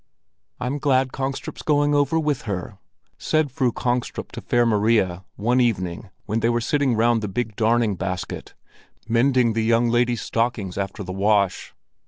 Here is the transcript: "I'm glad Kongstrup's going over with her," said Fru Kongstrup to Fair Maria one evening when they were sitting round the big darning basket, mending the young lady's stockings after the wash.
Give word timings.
"I'm 0.59 0.79
glad 0.79 1.13
Kongstrup's 1.13 1.61
going 1.61 1.93
over 1.93 2.17
with 2.19 2.41
her," 2.49 2.79
said 3.19 3.51
Fru 3.51 3.71
Kongstrup 3.71 4.31
to 4.31 4.41
Fair 4.41 4.65
Maria 4.65 5.25
one 5.35 5.61
evening 5.61 6.09
when 6.25 6.39
they 6.39 6.49
were 6.49 6.59
sitting 6.59 6.95
round 6.95 7.21
the 7.21 7.27
big 7.27 7.55
darning 7.55 7.93
basket, 7.95 8.55
mending 9.07 9.53
the 9.53 9.63
young 9.63 9.89
lady's 9.89 10.23
stockings 10.23 10.75
after 10.75 11.03
the 11.03 11.13
wash. 11.13 11.75